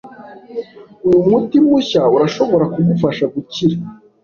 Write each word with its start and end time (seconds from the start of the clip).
Uyu 1.07 1.21
muti 1.29 1.57
mushya 1.67 2.01
urashobora 2.15 2.65
kugufasha 2.73 3.23
gukira. 3.33 3.75